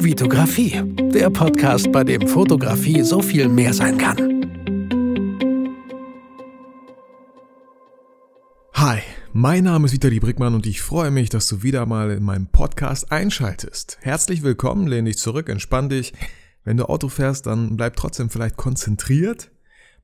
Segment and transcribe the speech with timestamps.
[0.00, 0.80] Vitografie,
[1.12, 4.16] der Podcast, bei dem Fotografie so viel mehr sein kann.
[8.74, 9.00] Hi,
[9.32, 12.46] mein Name ist Vitali Brickmann und ich freue mich, dass du wieder mal in meinem
[12.46, 13.98] Podcast einschaltest.
[14.00, 16.12] Herzlich willkommen, lehn dich zurück, entspann dich.
[16.62, 19.50] Wenn du Auto fährst, dann bleib trotzdem vielleicht konzentriert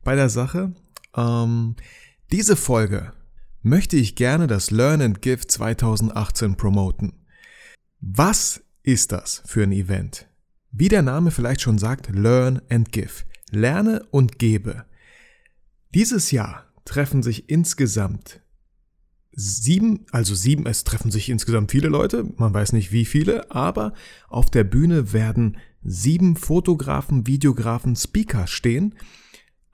[0.02, 0.72] bei der Sache.
[1.16, 1.76] Ähm,
[2.32, 3.12] diese Folge
[3.62, 7.12] möchte ich gerne das Learn and Give 2018 promoten.
[8.00, 10.28] Was ist das für ein Event?
[10.70, 13.25] Wie der Name vielleicht schon sagt, Learn and Give.
[13.50, 14.84] Lerne und gebe.
[15.94, 18.40] Dieses Jahr treffen sich insgesamt
[19.32, 23.94] sieben, also sieben, es treffen sich insgesamt viele Leute, man weiß nicht wie viele, aber
[24.28, 28.94] auf der Bühne werden sieben Fotografen, Videografen, Speaker stehen,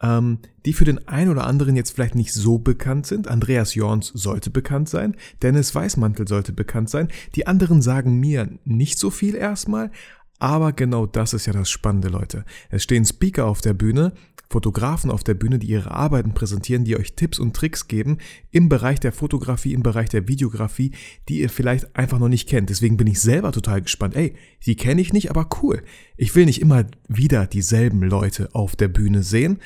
[0.03, 3.29] ähm, die für den einen oder anderen jetzt vielleicht nicht so bekannt sind.
[3.29, 7.09] Andreas Jorns sollte bekannt sein, Dennis Weißmantel sollte bekannt sein.
[7.35, 9.91] Die anderen sagen mir nicht so viel erstmal,
[10.39, 12.45] aber genau das ist ja das Spannende, Leute.
[12.71, 14.15] Es stehen Speaker auf der Bühne,
[14.49, 18.19] Fotografen auf der Bühne, die ihre Arbeiten präsentieren, die euch Tipps und Tricks geben
[18.51, 20.91] im Bereich der Fotografie, im Bereich der Videografie,
[21.29, 22.69] die ihr vielleicht einfach noch nicht kennt.
[22.69, 24.17] Deswegen bin ich selber total gespannt.
[24.17, 24.35] Ey,
[24.67, 25.83] die kenne ich nicht, aber cool.
[26.17, 29.61] Ich will nicht immer wieder dieselben Leute auf der Bühne sehen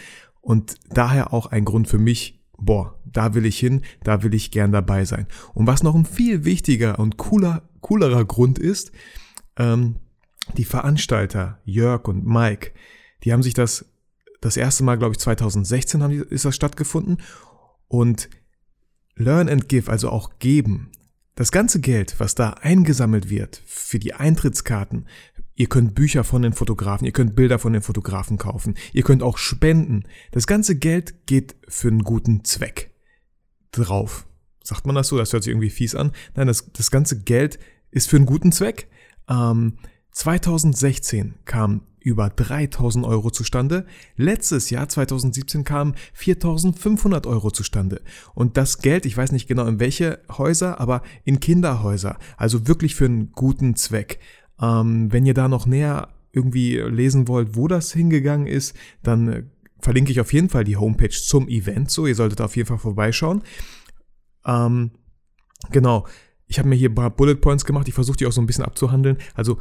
[0.45, 4.51] und daher auch ein Grund für mich, boah, da will ich hin, da will ich
[4.51, 5.27] gern dabei sein.
[5.55, 8.93] Und was noch ein viel wichtiger und cooler, coolerer Grund ist,
[9.57, 9.97] ähm,
[10.57, 12.73] die Veranstalter Jörg und Mike,
[13.25, 13.87] die haben sich das
[14.45, 17.17] das erste Mal, glaube ich, 2016 haben die, ist das stattgefunden.
[17.89, 18.29] Und
[19.17, 20.93] Learn and Give, also auch geben.
[21.35, 25.07] Das ganze Geld, was da eingesammelt wird für die Eintrittskarten,
[25.55, 29.23] ihr könnt Bücher von den Fotografen, ihr könnt Bilder von den Fotografen kaufen, ihr könnt
[29.23, 30.05] auch spenden.
[30.33, 32.93] Das ganze Geld geht für einen guten Zweck
[33.73, 34.27] drauf.
[34.63, 35.19] Sagt man das so?
[35.19, 36.13] Das hört sich irgendwie fies an.
[36.35, 37.59] Nein, das, das ganze Geld
[37.91, 38.89] ist für einen guten Zweck.
[39.29, 39.79] Ähm,
[40.13, 43.87] 2016 kam über 3000 Euro zustande.
[44.17, 48.03] Letztes Jahr, 2017, kamen 4500 Euro zustande.
[48.35, 52.19] Und das Geld, ich weiß nicht genau in welche Häuser, aber in Kinderhäuser.
[52.37, 54.21] Also wirklich für einen guten Zweck.
[54.65, 59.43] Ähm, wenn ihr da noch näher irgendwie lesen wollt, wo das hingegangen ist, dann äh,
[59.81, 61.91] verlinke ich auf jeden Fall die Homepage zum Event.
[61.91, 63.43] So, ihr solltet auf jeden Fall vorbeischauen.
[64.47, 64.93] Ähm,
[65.71, 66.07] genau.
[66.47, 67.89] Ich habe mir hier ein paar Bullet Points gemacht.
[67.89, 69.19] Ich versuche die auch so ein bisschen abzuhandeln.
[69.35, 69.59] Also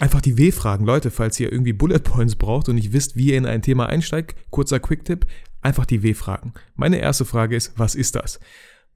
[0.00, 0.84] einfach die W-Fragen.
[0.84, 3.86] Leute, falls ihr irgendwie Bullet Points braucht und nicht wisst, wie ihr in ein Thema
[3.86, 5.26] einsteigt, kurzer Quick-Tipp,
[5.60, 6.52] einfach die W-Fragen.
[6.74, 8.40] Meine erste Frage ist, was ist das?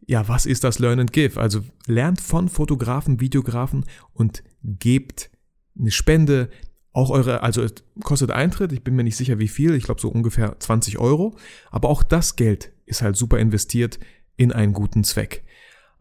[0.06, 1.40] Ja, was ist das Learn and Give?
[1.40, 5.30] Also lernt von Fotografen, Videografen und gebt
[5.78, 6.50] eine Spende.
[6.92, 10.00] Auch eure, also es kostet Eintritt, ich bin mir nicht sicher wie viel, ich glaube
[10.00, 11.36] so ungefähr 20 Euro.
[11.70, 13.98] Aber auch das Geld ist halt super investiert
[14.36, 15.42] in einen guten Zweck.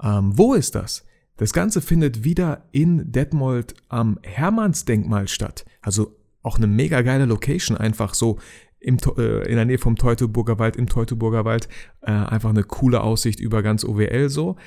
[0.03, 1.05] Ähm, wo ist das?
[1.37, 5.65] Das Ganze findet wieder in Detmold am Hermannsdenkmal statt.
[5.81, 8.37] Also auch eine mega geile Location, einfach so
[8.79, 11.69] im, äh, in der Nähe vom Teutoburger Wald, im Teutoburger Wald.
[12.01, 14.57] Äh, einfach eine coole Aussicht über ganz OWL so.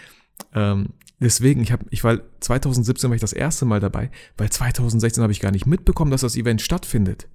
[0.53, 0.91] Ähm,
[1.25, 5.33] deswegen, ich, hab, ich war 2017 war ich das erste Mal dabei, weil 2016 habe
[5.33, 7.29] ich gar nicht mitbekommen, dass das Event stattfindet.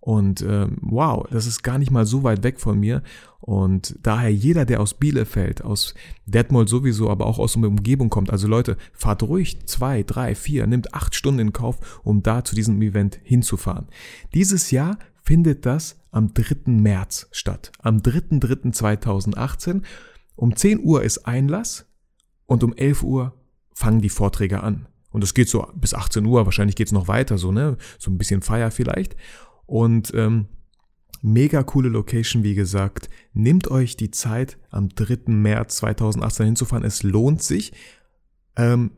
[0.00, 3.02] Und ähm, wow, das ist gar nicht mal so weit weg von mir.
[3.40, 5.94] Und daher jeder, der aus Bielefeld, aus
[6.26, 10.68] Detmold sowieso, aber auch aus der Umgebung kommt, also Leute, fahrt ruhig zwei, drei, vier,
[10.68, 13.88] nimmt acht Stunden in Kauf, um da zu diesem Event hinzufahren.
[14.32, 16.70] Dieses Jahr findet das am 3.
[16.70, 17.72] März statt.
[17.80, 19.82] Am 3.3.2018.
[20.36, 21.86] Um 10 Uhr ist Einlass
[22.46, 23.34] und um 11 Uhr
[23.74, 24.86] fangen die Vorträge an.
[25.10, 27.76] Und es geht so bis 18 Uhr, wahrscheinlich geht es noch weiter, so, ne?
[27.98, 29.16] So ein bisschen Feier vielleicht.
[29.66, 30.46] Und ähm,
[31.22, 33.08] mega coole Location, wie gesagt.
[33.32, 35.32] Nehmt euch die Zeit, am 3.
[35.32, 36.84] März 2018 hinzufahren.
[36.84, 37.72] Es lohnt sich.
[38.56, 38.90] Ähm,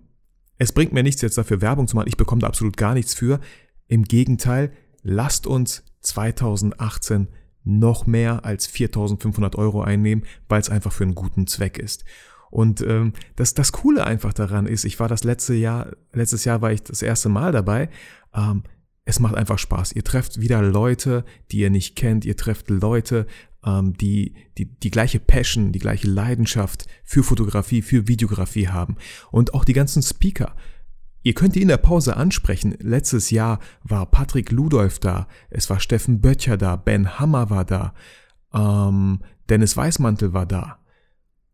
[0.59, 2.09] es bringt mir nichts, jetzt dafür Werbung zu machen.
[2.09, 3.41] Ich bekomme da absolut gar nichts für.
[3.87, 4.73] Im Gegenteil,
[5.03, 7.29] lasst uns 2018
[7.65, 12.05] noch mehr als 4500 Euro einnehmen, weil es einfach für einen guten Zweck ist.
[12.51, 16.63] Und ähm, das, das Coole einfach daran ist, ich war das letzte Jahr, letztes Jahr
[16.63, 17.91] war ich das erste Mal dabei.
[18.35, 18.63] Ähm,
[19.05, 19.93] es macht einfach Spaß.
[19.93, 22.25] Ihr trefft wieder Leute, die ihr nicht kennt.
[22.27, 23.27] Ihr trefft Leute,
[23.65, 28.97] ähm, die, die die gleiche Passion, die gleiche Leidenschaft für Fotografie, für Videografie haben.
[29.31, 30.55] Und auch die ganzen Speaker.
[31.23, 32.77] Ihr könnt die in der Pause ansprechen.
[32.81, 37.93] Letztes Jahr war Patrick Ludolf da, es war Steffen Böttcher da, Ben Hammer war da,
[38.55, 40.78] ähm, Dennis Weißmantel war da.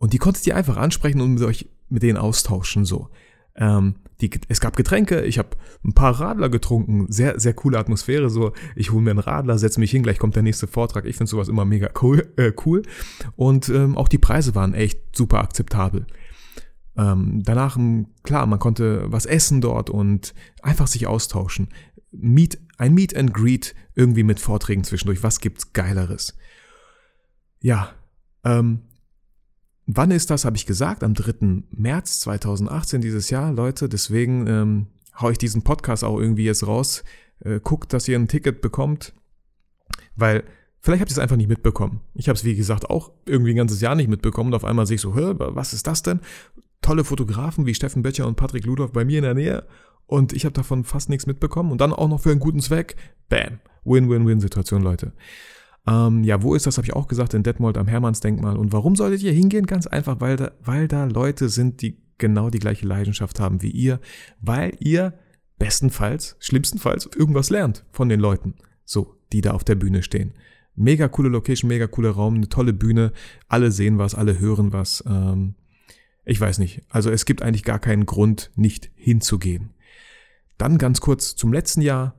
[0.05, 3.09] Und die konntet ihr einfach ansprechen und mit euch mit denen austauschen so.
[3.57, 8.29] Ähm, die, es gab Getränke, ich habe ein paar Radler getrunken, sehr, sehr coole Atmosphäre,
[8.29, 11.17] so ich hole mir einen Radler, setze mich hin, gleich kommt der nächste Vortrag, ich
[11.17, 12.31] finde sowas immer mega cool.
[12.37, 12.83] Äh, cool.
[13.35, 16.07] Und ähm, auch die Preise waren echt super akzeptabel.
[16.99, 17.79] Ähm, danach,
[18.25, 21.69] klar, man konnte was essen dort und einfach sich austauschen.
[22.13, 25.23] Meet, ein Meet and Greet irgendwie mit Vorträgen zwischendurch.
[25.23, 26.37] Was gibt's Geileres?
[27.63, 27.89] Ja,
[28.45, 28.81] ähm,
[29.87, 31.63] wann ist das, habe ich gesagt, am 3.
[31.71, 33.89] März 2018 dieses Jahr, Leute.
[33.89, 34.87] Deswegen ähm,
[35.21, 37.05] haue ich diesen Podcast auch irgendwie jetzt raus.
[37.41, 39.13] Äh, guckt, dass ihr ein Ticket bekommt,
[40.17, 40.45] weil
[40.85, 42.03] Vielleicht habt ihr es einfach nicht mitbekommen.
[42.13, 44.51] Ich habe es, wie gesagt, auch irgendwie ein ganzes Jahr nicht mitbekommen.
[44.51, 46.21] Und auf einmal sehe ich so, Hör, was ist das denn?
[46.83, 49.65] Tolle Fotografen wie Steffen Böttcher und Patrick Ludolf bei mir in der Nähe.
[50.07, 51.73] Und ich habe davon fast nichts mitbekommen.
[51.73, 52.97] Und dann auch noch für einen guten Zweck.
[53.31, 53.61] Bam.
[53.85, 55.15] Win-Win-Win-Situation, Leute.
[55.87, 58.57] Ähm, ja, wo ist das, habe ich auch gesagt, in Detmold am Hermannsdenkmal.
[58.57, 59.67] Und warum solltet ihr hingehen?
[59.67, 63.71] Ganz einfach, weil da, weil da Leute sind, die genau die gleiche Leidenschaft haben wie
[63.71, 64.01] ihr.
[64.41, 65.15] Weil ihr
[65.59, 68.55] bestenfalls, schlimmstenfalls irgendwas lernt von den Leuten.
[68.85, 70.33] So, die da auf der Bühne stehen.
[70.75, 73.13] Mega coole Location, mega cooler Raum, eine tolle Bühne.
[73.49, 75.05] Alle sehen was, alle hören was.
[75.07, 75.55] Ähm,
[76.25, 76.83] ich weiß nicht.
[76.89, 79.71] Also es gibt eigentlich gar keinen Grund, nicht hinzugehen.
[80.59, 82.15] Dann ganz kurz zum letzten Jahr.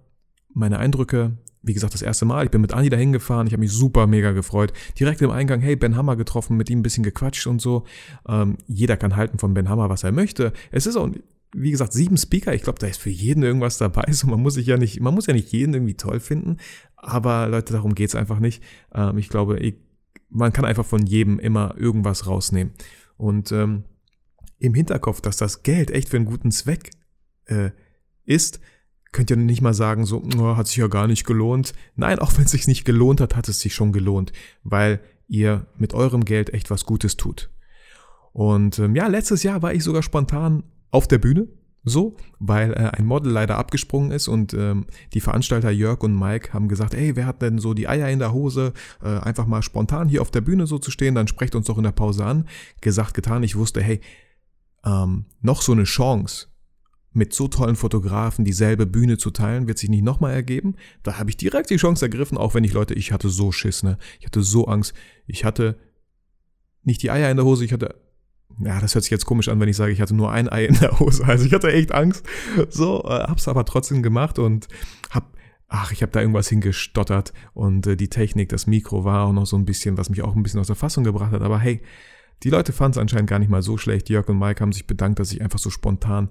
[0.53, 1.37] Meine Eindrücke.
[1.65, 2.45] Wie gesagt, das erste Mal.
[2.45, 3.47] Ich bin mit Anni dahin gefahren.
[3.47, 4.71] Ich habe mich super mega gefreut.
[4.99, 7.85] Direkt im Eingang, hey, Ben Hammer getroffen, mit ihm ein bisschen gequatscht und so.
[8.27, 10.53] Ähm, jeder kann halten von Ben Hammer, was er möchte.
[10.71, 11.09] Es ist auch,
[11.55, 12.53] wie gesagt, sieben Speaker.
[12.53, 14.05] Ich glaube, da ist für jeden irgendwas dabei.
[14.11, 16.57] So, man muss sich ja nicht, man muss ja nicht jeden irgendwie toll finden.
[16.95, 18.61] Aber Leute, darum geht's einfach nicht.
[18.93, 19.75] Ähm, ich glaube, ich,
[20.29, 22.73] man kann einfach von jedem immer irgendwas rausnehmen.
[23.17, 23.85] Und ähm,
[24.59, 26.91] im Hinterkopf, dass das Geld echt für einen guten Zweck
[27.45, 27.71] äh,
[28.25, 28.59] ist,
[29.15, 31.73] könnt ihr nicht mal sagen, so, oh, hat sich ja gar nicht gelohnt.
[31.95, 34.33] Nein, auch wenn es sich nicht gelohnt hat, hat es sich schon gelohnt,
[34.65, 37.49] weil ihr mit eurem Geld echt was Gutes tut.
[38.33, 41.47] Und ähm, ja, letztes Jahr war ich sogar spontan auf der Bühne
[41.85, 46.51] so, weil äh, ein Model leider abgesprungen ist und ähm, die Veranstalter Jörg und Mike
[46.51, 49.61] haben gesagt, ey, wer hat denn so die Eier in der Hose, äh, einfach mal
[49.61, 52.25] spontan hier auf der Bühne so zu stehen, dann sprecht uns doch in der Pause
[52.25, 52.49] an.
[52.81, 54.01] Gesagt, getan, ich wusste, hey,
[54.83, 56.47] ähm, noch so eine Chance
[57.15, 60.75] mit so tollen Fotografen dieselbe Bühne zu teilen, wird sich nicht nochmal ergeben.
[61.01, 63.83] Da habe ich direkt die Chance ergriffen, auch wenn ich Leute, ich hatte so Schiss,
[63.83, 63.97] ne?
[64.19, 64.93] Ich hatte so Angst.
[65.25, 65.77] Ich hatte
[66.83, 67.95] nicht die Eier in der Hose, ich hatte
[68.59, 70.65] ja, das hört sich jetzt komisch an, wenn ich sage, ich hatte nur ein Ei
[70.65, 71.25] in der Hose.
[71.25, 72.25] Also ich hatte echt Angst.
[72.69, 74.67] So, äh, hab's aber trotzdem gemacht und
[75.09, 75.35] hab,
[75.67, 79.45] ach, ich habe da irgendwas hingestottert und äh, die Technik, das Mikro war auch noch
[79.45, 81.41] so ein bisschen, was mich auch ein bisschen aus der Fassung gebracht hat.
[81.41, 81.81] Aber hey,
[82.43, 84.09] die Leute fanden es anscheinend gar nicht mal so schlecht.
[84.09, 86.29] Jörg und Mike haben sich bedankt, dass ich einfach so spontan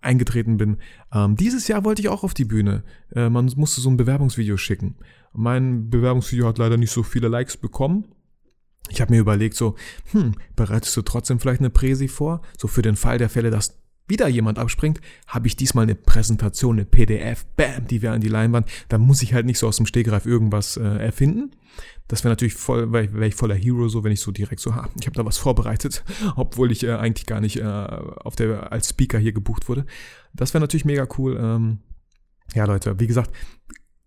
[0.00, 0.78] eingetreten bin.
[1.12, 2.84] Ähm, dieses Jahr wollte ich auch auf die Bühne.
[3.14, 4.96] Äh, man musste so ein Bewerbungsvideo schicken.
[5.32, 8.04] Mein Bewerbungsvideo hat leider nicht so viele Likes bekommen.
[8.90, 9.74] Ich habe mir überlegt, so,
[10.12, 12.42] hm, bereitest du trotzdem vielleicht eine Präsi vor?
[12.56, 16.76] So für den Fall der Fälle, dass wieder jemand abspringt, habe ich diesmal eine Präsentation,
[16.76, 18.68] eine PDF, bam, die wäre an die Leinwand.
[18.88, 21.52] Da muss ich halt nicht so aus dem Stegreif irgendwas äh, erfinden.
[22.08, 24.74] Das wäre natürlich voll, wäre wär ich voller Hero, so wenn ich so direkt so,
[24.74, 26.04] ha, ich habe da was vorbereitet,
[26.36, 29.84] obwohl ich äh, eigentlich gar nicht äh, auf der als Speaker hier gebucht wurde.
[30.34, 31.38] Das wäre natürlich mega cool.
[31.40, 31.78] Ähm,
[32.54, 33.30] ja, Leute, wie gesagt,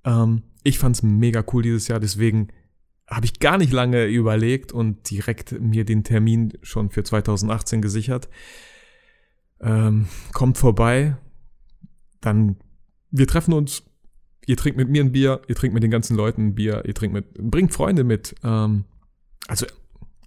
[0.04, 2.50] ähm, ich fand's mega cool dieses Jahr, deswegen
[3.07, 8.30] habe ich gar nicht lange überlegt und direkt mir den Termin schon für 2018 gesichert.
[9.62, 11.18] Ähm, kommt vorbei,
[12.19, 12.58] dann
[13.12, 13.84] wir treffen uns.
[14.48, 16.96] Ihr trinkt mit mir ein Bier, ihr trinkt mit den ganzen Leuten ein Bier, ihr
[16.96, 18.36] trinkt mit, bringt Freunde mit.
[18.44, 18.86] Ähm,
[19.48, 19.66] also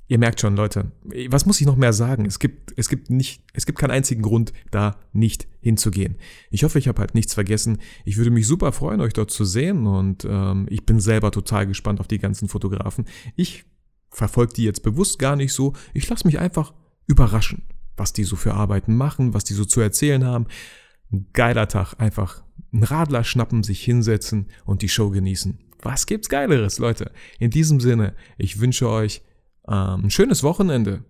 [0.07, 0.93] Ihr merkt schon, Leute,
[1.29, 2.27] was muss ich noch mehr sagen?
[2.27, 6.17] Es gibt, es gibt nicht, es gibt keinen einzigen Grund, da nicht hinzugehen.
[6.51, 7.79] Ich hoffe, ich habe halt nichts vergessen.
[8.05, 11.67] Ich würde mich super freuen, euch dort zu sehen und ähm, ich bin selber total
[11.67, 13.07] gespannt auf die ganzen Fotografen.
[13.35, 13.65] Ich
[14.11, 15.73] verfolge die jetzt bewusst gar nicht so.
[15.95, 16.75] Ich lasse mich einfach
[17.07, 17.63] überraschen,
[17.97, 20.47] was die so für Arbeiten machen, was die so zu erzählen haben.
[21.13, 25.59] Ein geiler Tag, einfach ein Radler schnappen, sich hinsetzen und die Show genießen.
[25.83, 27.13] Was gibt's Geileres, Leute?
[27.39, 29.23] In diesem Sinne, ich wünsche euch
[29.69, 31.05] ähm, ein schönes Wochenende.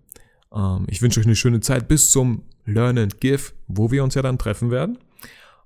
[0.53, 4.15] Ähm, ich wünsche euch eine schöne Zeit bis zum Learn and Give, wo wir uns
[4.15, 4.97] ja dann treffen werden.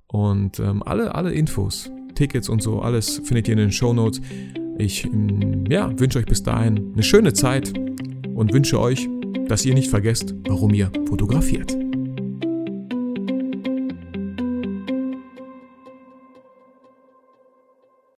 [0.08, 4.22] Und ähm, alle, alle Infos, Tickets und so, alles findet ihr in den Show Notes.
[4.78, 7.78] Ich ähm, ja, wünsche euch bis dahin eine schöne Zeit
[8.34, 9.08] und wünsche euch,
[9.48, 11.79] dass ihr nicht vergesst, warum ihr fotografiert.